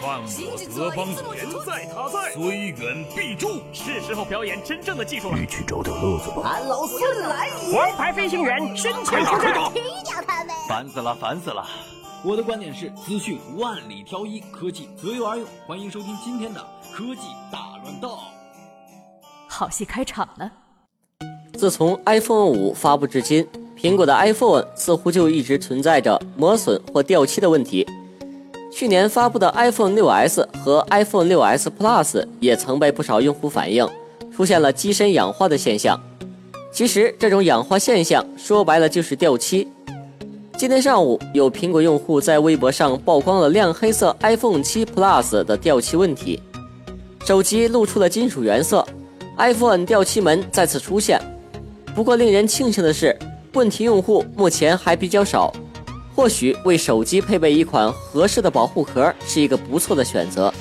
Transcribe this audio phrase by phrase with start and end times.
[0.00, 3.60] 犯我德邦人在他在，虽远必诛。
[3.70, 5.38] 是时候表演真正的技术了。
[5.38, 6.40] 你去找点乐子吧。
[6.42, 7.76] 俺老孙来也！
[7.76, 10.54] 王牌飞行员身前出战，踢掉他们！
[10.66, 11.66] 烦死了，烦死了！
[12.24, 15.46] 我的观点是：资讯万里挑一，科技择优而用。
[15.66, 16.60] 欢迎收听今天的
[16.94, 17.20] 科技
[17.52, 18.16] 大乱斗。
[19.48, 20.50] 好戏开场了。
[21.52, 27.86] 自从 iPhone 五发布至今，苹果的 iPhone 似乎就一直存在着磨损或掉漆的问题。
[28.70, 33.86] 去年发布的 iPhone 6s 和 iPhone 6s Plus 也曾被不少用户反映
[34.34, 36.00] 出现了机身氧化的现象。
[36.72, 39.66] 其实这种氧化现象说白了就是掉漆。
[40.56, 46.40] 今天上午，有苹果用户在微博上曝光了亮黑色 iPhone 7 Plus 的掉漆问题，
[47.24, 48.86] 手机露出了金属原色
[49.38, 51.20] ，iPhone 掉漆门再次出现。
[51.94, 53.18] 不过令人庆幸的是，
[53.54, 55.52] 问题用户目前还比较少。
[56.20, 60.52] 或许为手机配备一款合适的保护壳是一个不错的选择。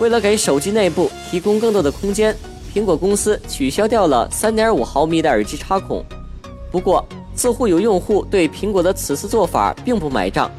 [0.00, 2.36] 为了给手机内部提供更多的空间，
[2.74, 6.04] 苹果公司取消掉了3.5毫米的耳机插孔。
[6.72, 10.50] 不过，似乎有用户对苹果的此次做法并不买账。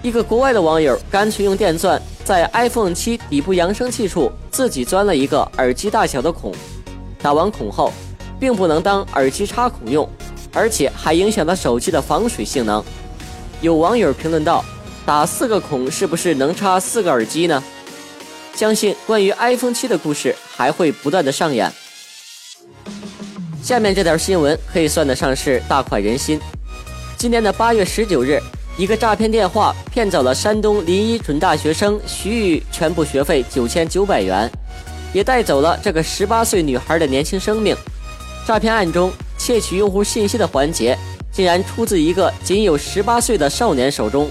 [0.00, 6.54] 一个国外的网友干脆用电钻在 iPhone 7底部扬声器处自己钻了一个耳机大小的孔，
[7.20, 7.92] 打完孔后，
[8.38, 10.08] 并不能当耳机插孔用。
[10.56, 12.82] 而且还影响了手机的防水性能。
[13.60, 14.64] 有网友评论道
[15.04, 17.62] ：“打四个孔是不是能插四个耳机呢？”
[18.56, 21.70] 相信关于 iPhone 7的故事还会不断的上演。
[23.62, 26.40] 下面这条新闻可以算得上是大快人心。
[27.18, 28.40] 今年的八月十九日，
[28.78, 34.50] 一个诈骗电话骗走了山东临沂准大学生徐玉全部学费九千九百元，
[35.12, 37.76] 也带走了这个十八岁女孩的年轻生命。
[38.46, 39.12] 诈骗案中。
[39.46, 40.98] 窃取用户信息的环节
[41.30, 44.28] 竟然出自一个仅有十八岁的少年手中，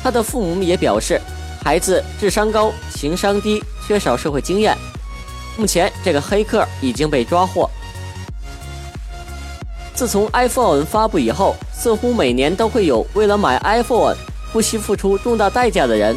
[0.00, 1.20] 他的父母也表示，
[1.64, 4.78] 孩子智商高、情商低、缺少社会经验。
[5.56, 7.68] 目前，这个黑客已经被抓获。
[9.92, 14.14] 自从 iPhone 发布以后，似乎每年都会有为了买 iPhone
[14.52, 16.16] 不惜付出重大代价的人。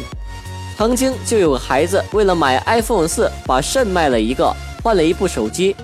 [0.76, 5.74] 曾经就有个孩子为了买 iPhone 四，把肾卖了一个，换了一部手机。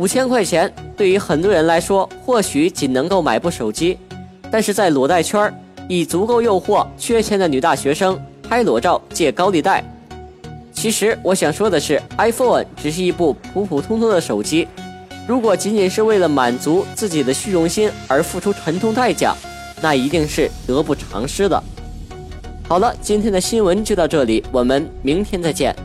[0.00, 3.98] 五千块钱对于很多人来说，或许仅能够买部手机，
[4.50, 5.52] 但是在裸贷圈
[5.90, 9.84] 已足够诱惑缺钱的女大学生拍裸照借高利贷。
[10.72, 14.66] 其实我想说的是，iPhone 只是一部普普通通的手机，
[15.28, 19.36] 如果仅仅是为了满足自己的虚荣心而付出沉痛代价，
[19.82, 21.62] 那一定是得不偿失的。
[22.66, 25.76] 好了，今天的新闻就到这里，我们明天再见。